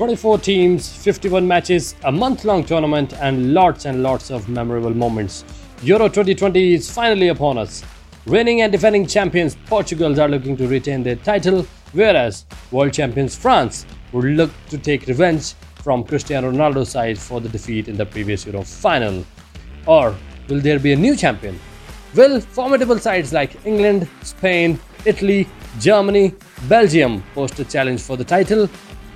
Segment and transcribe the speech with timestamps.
[0.00, 5.44] 24 teams, 51 matches, a month long tournament, and lots and lots of memorable moments.
[5.82, 7.84] Euro 2020 is finally upon us.
[8.24, 13.84] Reigning and defending champions Portugal are looking to retain their title, whereas world champions France
[14.12, 15.52] would look to take revenge
[15.84, 19.22] from Cristiano Ronaldo's side for the defeat in the previous Euro final.
[19.84, 20.16] Or
[20.48, 21.60] will there be a new champion?
[22.14, 25.46] Will formidable sides like England, Spain, Italy,
[25.78, 26.32] Germany,
[26.70, 28.66] Belgium post a challenge for the title?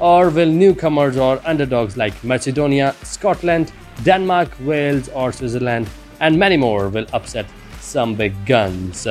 [0.01, 5.89] Or will newcomers or underdogs like Macedonia, Scotland, Denmark, Wales, or Switzerland,
[6.21, 7.47] and many more will upset
[7.81, 9.07] some big guns?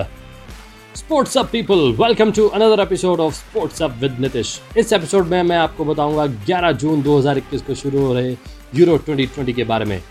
[0.95, 5.41] Sports up people welcome to another episode of sports up with Nitish इस episode में
[5.43, 8.35] मैं आपको बताऊँगा 11 जून 2021 को शुरू हो रहे
[8.75, 10.01] euro 2020 के बारे में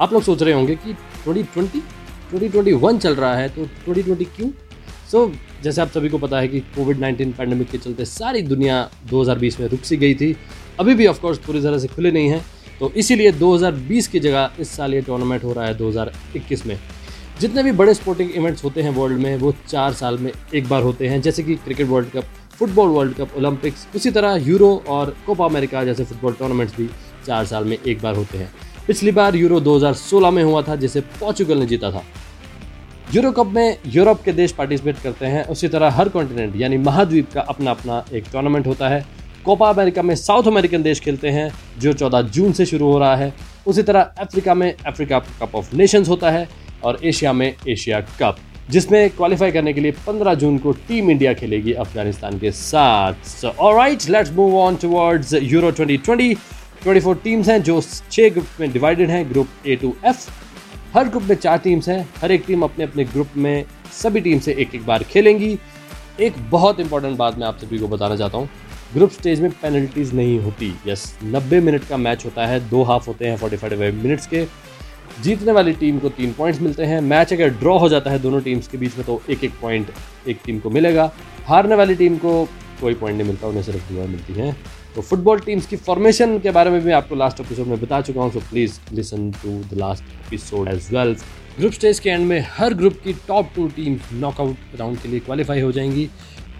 [0.00, 0.94] आप लोग सोच रहे होंगे कि
[1.26, 1.80] 2020
[2.32, 4.50] 2021 चल रहा है तो 2020 क्यों
[5.12, 8.42] सो so, जैसे आप सभी को पता है कि कोविड 19 पैंडमिक के चलते सारी
[8.42, 10.36] दुनिया 2020 में रुक सी गई थी।
[10.80, 12.46] अभी भी ऑफकोर्स पूरी तरह से खुले नहीं हैं।
[12.80, 16.78] तो इसीलिए 2020 की जगह इस साल ये टूर्नामेंट हो रहा है 2021 में।
[17.40, 20.82] जितने भी बड़े स्पोर्टिंग इवेंट्स होते हैं वर्ल्ड में वो चार साल में एक बार
[20.82, 22.24] होते हैं। जैसे कि cricket world cup
[22.58, 26.86] football world cup Olympics उसी तरह यूरो और कोपा अमेरिका जैसे फुटबॉल टूर्नामेंट्स भी
[27.26, 28.52] चार साल में एक बार होते हैं।
[28.86, 32.02] पिछली बार यूरो 2016 में हुआ था जिसे पोर्चुगल ने जीता था।
[33.14, 37.32] यूरो कप में यूरोप के देश पार्टिसिपेट करते हैं। उसी तरह हर कॉन्टिनेंट, यानी महाद्वीप
[37.32, 39.04] का अपना अपना एक टूर्नामेंट होता है।
[39.44, 43.16] कोपा अमेरिका में साउथ अमेरिकन देश खेलते हैं, जो 14 जून से शुरू हो रहा
[43.16, 43.32] है।
[43.66, 46.48] उसी तरह अफ्रीका में अफ्रीका कप ऑफ़ नेशंस होता है
[46.84, 48.36] और एशिया में एशिया कप,
[48.70, 54.08] जिसमें क्वालिफाई करने के लिए 15 जून को टीम इंडिया खेलेगी अफ़गानिस्तान के साथ। Alright
[54.10, 56.34] let's move on towards Euro 2020
[56.84, 60.30] 24 teams हैं, जो छह ग्रुप में डिवाइडेड हैं ग्रुप ए टू एफ़
[60.94, 64.38] हर ग्रुप में चार टीम्स हैं। हर एक टीम अपने अपने ग्रुप में सभी टीम
[64.38, 65.58] से एक एक बार खेलेंगी।
[66.20, 68.48] एक बहुत इंपॉर्टेंट बात मैं आप सभी को बताना चाहता हूँ।
[68.94, 73.06] ग्रुप स्टेज में पेनल्टीज नहीं होती। यस 90 मिनट का मैच होता है। दो हाफ़
[73.06, 74.44] होते हैं 45 मिनट्स के।
[75.22, 78.40] जीतने वाली टीम को तीन पॉइंट्स मिलते हैं। मैच अगर ड्रॉ हो जाता है दोनों
[78.40, 79.90] टीम्स के बीच में तो एक एक पॉइंट
[80.28, 81.10] एक टीम को मिलेगा।
[81.46, 82.44] हारने वाली टीम को
[82.80, 84.56] कोई पॉइंट नहीं मिलता। उन्हें सिर्फ़ दुआ मिलती हैं।
[84.94, 88.20] तो फुटबॉल टीम्स की फॉर्मेशन के बारे में भी आपको लास्ट एपिसोड में बता चुका
[88.20, 91.16] हूँ so please listen to the last episode as well
[91.58, 95.20] group stage के एंड में हर ग्रुप की top two team knockout round के लिए
[95.20, 96.08] क्वालिफाई हो जाएँगी।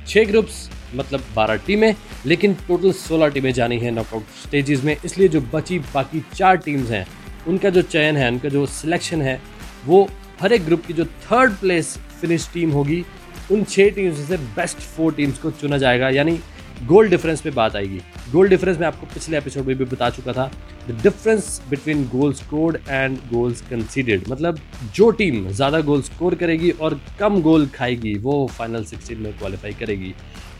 [0.06, 1.94] छः ग्रुप्स मतलब बारह टीमें
[2.26, 6.90] लेकिन टोटल सोलह टीमें जानी हैं नॉकआउट स्टेजेस में। इसलिए जो बची बाकी चार टीम्स
[6.90, 7.06] हैं,
[7.48, 9.40] उनका जो चयन है, उनका जो सिलेक्शन है,
[9.86, 10.08] वो
[10.40, 13.04] हर एक ग्रुप की जो थर्ड प्लेस फिनिश टीम होगी,
[13.52, 16.38] उन छः टीम्स से बेस्ट फोर टीम्स को चुना जाएगा। यानी
[16.82, 18.00] गोल डिफरेंस पे बात आएगी।
[18.32, 20.44] गोल डिफरेंस मैं आपको पिछले एपिसोड में भी बता चुका था।
[20.88, 24.58] The difference between goal scored and goals conceded मतलब
[24.94, 29.72] जो टीम ज़्यादा गोल स्कोर करेगी और कम गोल खाएगी, वो फाइनल सिक्सटीन में क्वालिफाई
[29.80, 30.14] करेगी।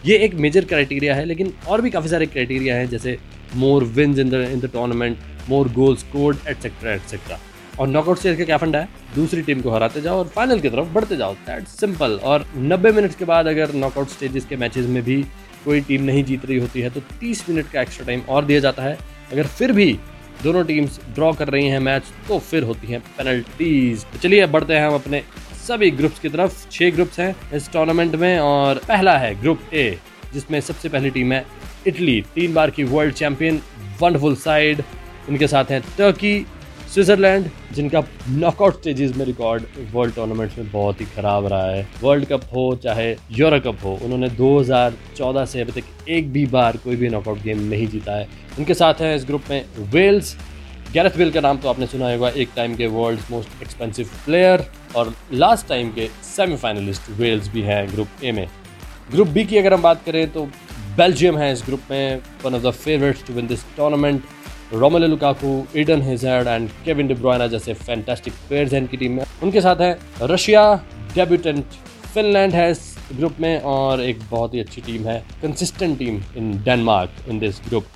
[0.07, 3.19] ये एक मेजर क्राइटेरिया है, लेकिन और भी काफ़ी सारे क्राइटेरिया हैं, जैसे
[3.57, 5.19] more wins in the in the tournament
[5.49, 7.39] more goal scored etcetera etcetera
[7.81, 8.89] और नॉकआउट स्टेज का क्या फंडा है?
[9.15, 12.93] दूसरी टीम को हराते जाओ और फाइनल की तरफ़ बढ़ते जाओ। दैट सिंपल और 90
[12.93, 15.25] मिनट्स के बाद अगर नॉकआउट स्टेजेस के मैचेस में भी
[15.65, 18.61] कोई टीम नहीं जीत रही होती है तो 30 मिनट का एक्स्ट्रा टाइम और दिया
[18.61, 18.99] जाता है।
[19.33, 19.93] अगर फिर भी
[20.43, 24.75] दोनों टीम्स ड्रॉ कर रही हैं मैच तो फिर होती हैं पेनल्टीज तो चलिए, बढ़ते
[24.75, 25.23] हैं हम अपने
[25.67, 29.99] सभी ग्रुप्स की तरफ़। छह ग्रुप्स हैं इस टूर्नामेंट में और पहला है ग्रुप ए
[30.35, 31.45] जिसमें सबसे पहली टीम है
[31.87, 33.61] इटली तीन बार की वर्ल्ड चैंपियन
[34.01, 34.83] वंडरफुल साइड
[35.29, 36.35] उनके साथ हैं टर्की
[36.93, 42.25] स्विट्जरलैंड, जिनका नॉकआउट स्टेजेस में रिकॉर्ड वर्ल्ड टूर्नामेंट्स में बहुत ही खराब रहा है। वर्ल्ड
[42.29, 46.97] कप हो, चाहे यूरो कप हो, उन्होंने 2014 से अभी तक एक भी बार कोई
[46.97, 50.37] भी नॉकआउट गेम नहीं जीता है। उनके साथ हैं इस ग्रुप में वेल्स
[50.93, 54.67] गैरथ वेल का नाम तो आपने सुना होगा, एक टाइम के वर्ल्ड मोस्ट एक्सपेंसिव प्लेयर
[54.97, 58.47] और लास्ट टाइम के सेमीफाइनलिस्ट वेल्स भी हैं ग्रुप ए में।
[59.13, 60.45] ग्रुप बी की अगर हम बात करें तो
[60.97, 64.23] बेल्जियम है इस ग्रुप में one of the favourites to win this tournament
[64.73, 69.61] Romelu Lukaku, Eden Hazard and Kevin De Bruyne जैसे फैंटास्टिक प्लेयर्स हैं इनकी टीम में। उनके
[69.61, 70.63] साथ है रशिया
[71.15, 71.65] डेब्यूटेंट
[72.15, 72.81] फिनलैंड है इस
[73.13, 77.61] ग्रुप में और एक बहुत ही अच्छी टीम है consistent team in Denmark in this
[77.69, 77.87] group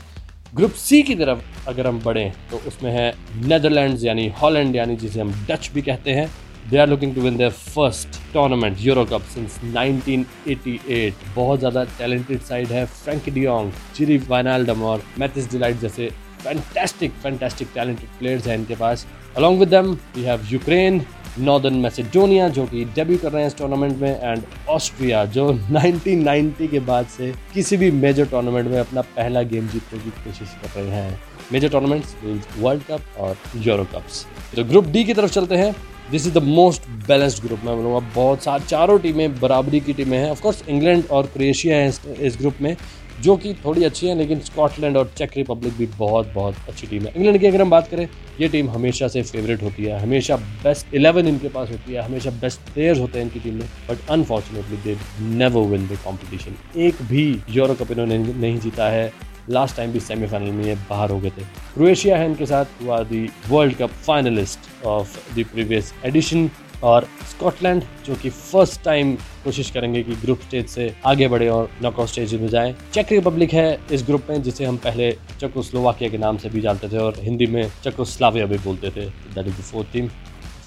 [0.55, 3.13] group C की तरफ़ अगर हम बढ़ें तो उसमें है
[3.47, 6.31] नेदरलैंड्स यानी हॉलैंड यानी जिसे हम डच भी कहते हैं।
[6.71, 12.41] They are looking to win their first tournament Euro Cup since 1988 बहुत ज़्यादा टैलेंटेड
[12.43, 16.11] साइड है फ्रैंकी डियोंग चिरी वाइनाल्डम और मैथिस डिलाइट जैसे
[16.47, 19.07] फैंटेस्टिक फैंटेस्टिक टैलेंटेड प्लेयर्स हैं इनके पास।
[19.37, 21.05] Along with them we have Ukraine
[21.39, 26.69] Northern Macedonia जो कि डेब्यू कर रहे हैं इस टूर्नामेंट में एंड ऑस्ट्रिया जो 1990
[26.69, 30.81] के बाद से किसी भी मेजर टूर्नामेंट में अपना पहला गेम जीतने की कोशिश कर
[30.81, 31.19] रहे हैं।
[31.53, 32.15] मेजर टूर्नामेंट्स
[32.59, 34.25] वर्ल्ड कप और यूरो कप्स
[34.57, 35.75] तो ग्रुप डी की तरफ़ चलते हैं।
[36.11, 40.19] This is the most balanced group मैं बोलूँगा। बहुत सारे चारों टीमें बराबरी की टीमें
[40.19, 42.77] हैं। ऑफकोर्स इंग्लैंड और क्रोएशिया हैं इस ग्रुप में।
[43.23, 47.03] जो कि थोड़ी अच्छी है, लेकिन स्कॉटलैंड और चेक रिपब्लिक भी बहुत बहुत अच्छी टीम
[47.03, 48.09] है। इंग्लैंड की अगर हम बात करें,
[48.41, 52.31] ये टीम हमेशा से फेवरेट होती है, हमेशा बेस्ट इलेवन इनके पास होती है, हमेशा
[52.41, 54.97] बेस्ट प्लेयर्स होते हैं इनकी टीम में but unfortunately they
[55.37, 59.13] never win the competition एक भी यूरो कप इन्होंने नहीं जीता है
[59.51, 61.43] लास्ट टाइम भी सेमीफाइनल में ये बाहर हो गए थे।
[61.75, 66.49] क्रोएशिया है इनके साथ, हुआ the World Cup finalist of the previous edition
[66.83, 69.15] और स्कॉटलैंड, जो कि फ़र्स्ट टाइम
[69.45, 73.53] कोशिश करेंगे कि ग्रुप स्टेज से आगे बढ़े और नॉकआउट स्टेज में जाएँ। चेक रिपब्लिक
[73.55, 77.21] है इस ग्रुप में, जिसे हम पहले चकोस्लोवाकिया के नाम से भी जानते थे और
[77.21, 80.09] हिंदी में चकोस्लाविया भी बोलते थे। That is the fourth team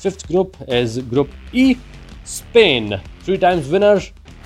[0.01, 1.75] fifth group is group E
[2.27, 4.01] Spain three times winner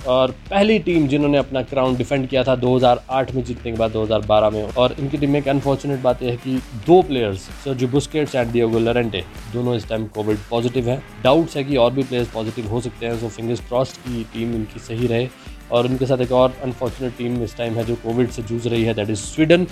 [0.07, 4.49] और पहली टीम जिन्होंने अपना क्राउन डिफेंड किया था 2008 में जीतने के बाद 2012
[4.49, 6.55] में। और इनकी टीम में एक अनफॉर्चुनेट बात यह है कि
[6.87, 9.23] दो players Sergio Busquets and Diego Llorente
[9.53, 13.05] दोनों इस टाइम कोविड पॉजिटिव है। डाउट्स है कि और भी प्लेयर्स पॉजिटिव हो सकते
[13.05, 15.27] हैं सो फिंगर्स क्रॉस्ड की टीम इनकी सही रहे।
[15.71, 18.83] और उनके साथ एक और अनफॉर्चुनेट टीम इस टाइम है जो कोविड से जूझ रही
[18.83, 19.67] है दैट इज़ स्वीडन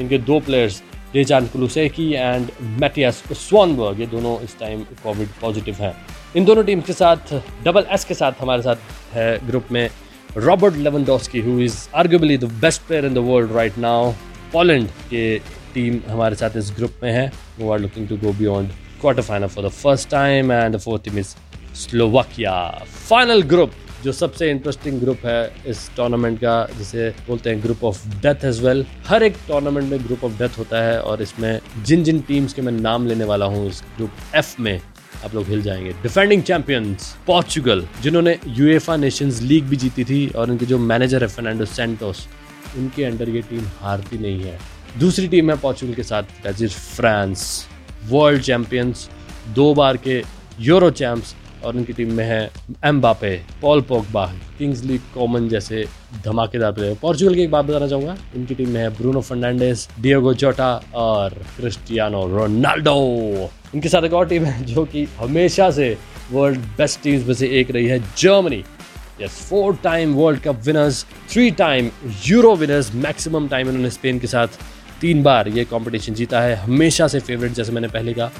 [0.00, 2.50] इनके दो players Dejan Kulusevski and
[2.80, 5.94] Mattias Svanberg ये दोनों इस टाइम कोविड पॉजिटिव हैं।
[6.36, 7.32] इन दोनों टीम के साथ
[7.64, 9.88] डबल एस के साथ हमारे साथ है ग्रुप में
[10.36, 14.10] Robert Lewandowski who is arguably the best player in the world right now
[14.52, 15.22] Poland के
[15.74, 19.46] टीम हमारे साथ इस ग्रुप में है। वो are looking to go beyond quarter final
[19.46, 21.34] for the first time and the fourth team is
[21.82, 22.56] Slovakia
[23.08, 23.70] final group
[24.04, 28.60] जो सबसे interesting group है इस टूर्नामेंट का, जिसे बोलते हैं group of death as
[28.64, 32.52] well हर एक टूर्नामेंट में ग्रुप ऑफ़ डेथ होता है, और इसमें जिन जिन टीम्स
[32.54, 34.78] के मैं नाम लेने वाला हूँ इस ग्रुप एफ़ में
[35.24, 40.50] आप लोग हिल जाएँगे। डिफेंडिंग चैंपियंस पोर्चुगल जिन्होंने यूएफा नेशंस लीग भी जीती थी और
[40.50, 42.26] उनके जो मैनेजर है फर्नांडो सेंटोस
[42.78, 44.58] उनके अंडर ये टीम हारती नहीं है।
[44.98, 47.66] दूसरी टीम है पोर्चुगल के साथ that is France
[48.08, 49.08] world champions
[49.54, 50.22] दो बार के
[50.60, 51.34] यूरो चैंप्स
[51.64, 52.50] और उनकी टीम में है
[52.84, 54.26] Mbappe Paul Pogba
[54.84, 55.84] Kingsley Coman जैसे
[56.24, 60.34] धमाकेदार प्लेयर पोर्चुगल की एक बात बताना चाहूँगा। इनकी टीम में है ब्रूनो फर्नांडिस डियोगो
[60.34, 62.94] जोटा और क्रिस्टियानो रोनाल्डो।
[63.74, 65.96] इनके साथ एक और टीम है जो कि हमेशा से
[66.32, 68.64] वर्ल्ड बेस्ट टीम्स में से एक रही है, Germany.
[69.20, 71.90] Yes four time World Cup winners three time
[72.26, 74.58] Euro winners maximum time इन्होंने स्पेन के साथ
[75.00, 78.30] तीन बार ये कंपटीशन जीता है। हमेशा से फेवरेट जैसे मैंने पहले कहा।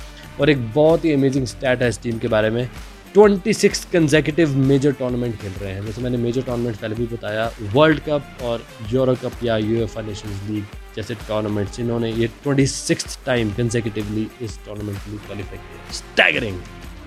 [0.41, 2.69] और एक बहुत ही अमेजिंग स्टैट है इस टीम के बारे में।
[3.17, 8.01] 26 कंजेकेटिव मेजर टूर्नामेंट खेल रहे हैं। जैसे मैंने मेजर टूर्नामेंट पहले भी बताया वर्ल्ड
[8.09, 10.65] कप और यूरो कप या यूएफा नेशंस लीग
[10.97, 16.59] जैसे टूर्नामेंट्स इन्होंने ये ट्वेंटी सिक्स टाइम कंजेकेटिवली इस टूर्नामेंट के लिए क्वालिफाई किया स्टैगरिंग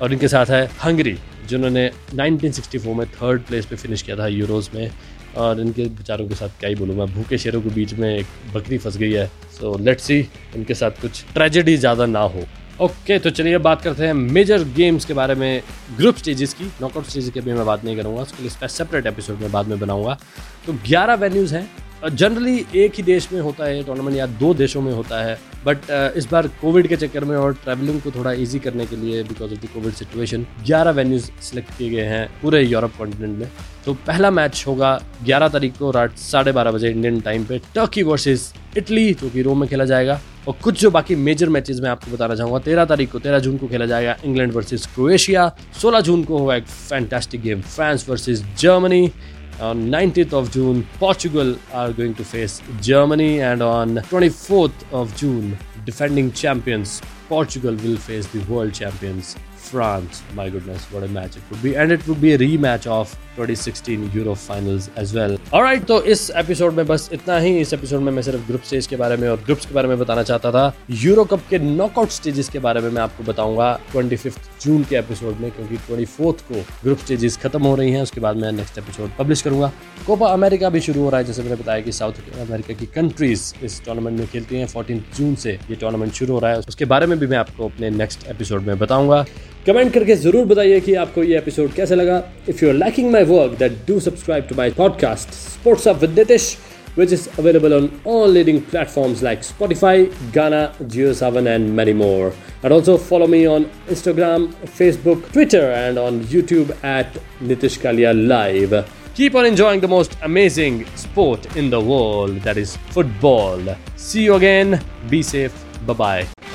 [0.02, 1.18] और इनके साथ है हंगरी
[1.50, 4.92] जिन्होंने 1964 में थर्ड प्लेस पे फिनिश किया था यूरोज में।
[5.38, 8.26] और इनके बेचारों के साथ क्या ही बोलूँ मैं, भूखे शेरों के बीच में एक
[8.54, 9.26] बकरी फंस गई है।
[9.58, 10.18] सो लेट्स सी
[10.56, 12.44] इनके साथ कुछ ट्रेजेडी ज़्यादा ना हो।
[12.82, 15.62] ओके okay, तो चलिए अब बात करते हैं मेजर गेम्स के बारे में
[15.98, 19.40] ग्रुप स्टेजेस की। नॉकआउट स्टेज के अभी मैं बात नहीं करूँगा उसके लिए सेपरेट एपिसोड
[19.40, 20.18] में बाद में बनाऊँगा।
[20.66, 21.70] तो 11 वेन्यूज़ हैं
[22.08, 25.90] जनरली एक ही देश में होता है टूर्नामेंट या दो देशों में होता है बट
[26.18, 29.54] इस बार कोविड के चक्कर में और ट्रैवलिंग को थोड़ा इजी करने के लिए because
[29.54, 33.50] of the Covid situation 11 venues select किए गए हैं पूरे यूरोप कॉन्टिनेंट में।
[33.86, 38.04] तो पहला मैच होगा 11 तारीख को रात साढ़े बारह बजे इंडियन टाइम पे टर्की
[38.04, 41.90] वर्सेस इटली जो कि रोम में खेला जाएगा। और कुछ जो बाकी मेजर मैचेस मैं
[41.90, 45.52] आपको बताना चाहूँगा, तेरह तारीख को, तेरह जून को खेला जाएगा इंग्लैंड वर्सेज क्रोएशिया
[45.82, 49.12] सोलह जून को होगा एक fantastic game France versus Germany
[49.60, 55.58] On 19th of June, Portugal are going to face Germany, and on 24th of June,
[55.84, 60.22] defending champions Portugal will face the world champions France.
[60.34, 61.76] My goodness, what a match it would be.
[61.76, 65.38] And it would be a rematch of 2016 Euro Finals as well.
[65.54, 68.88] Alright, तो इस episode में बस इतना ही इस episode में मैं सिर्फ़ group stage
[68.88, 70.74] के बारे में और ग्रुप्स के बारे में बताना चाहता था
[71.04, 74.18] यूरो कप के नॉकआउट स्टेजेस के बारे में मैं आपको बताऊँगा ट्वेंटी
[74.62, 76.06] जून के एपिसोड में क्योंकि ट्वेंटी
[76.50, 79.72] को ग्रुप स्टेजेस खत्म हो रही हैं उसके बाद मैं नेक्स्ट एपिसोड पब्लिश करूँगा
[80.08, 83.54] कोपा अमेरिका भी शुरू हो रहा है जैसे मैंने बताया कि साउथ अमेरिका की कंट्रीज़
[83.66, 86.86] इस टूर्नामेंट में खेलती हैं फोर्टीन जून से ये टूर्नामेंट शुरू हो रहा है उसके
[86.86, 89.26] बारे में भी मैं आपको अपने नेक्स्ट एपिसोड में बताऊँगा
[89.66, 93.24] कमेंट करके ज़रूर बताइए कि आपको ये एपिसोड कैसा लगा if you are liking my
[93.34, 96.56] work that do subscribe to my podcast Sports Up with Nitish
[96.96, 99.94] which is available on all leading platforms like Spotify,
[100.34, 102.34] Ghana, Geo7, and many more.
[102.64, 104.48] And also follow me on Instagram,
[104.80, 108.76] Facebook, Twitter, and on YouTube at Nitish Kalia Live.
[109.16, 113.76] Keep on enjoying the most amazing sport in the world that is football.
[113.96, 114.82] See you again.
[115.10, 115.54] Be safe.
[115.86, 116.49] Bye bye.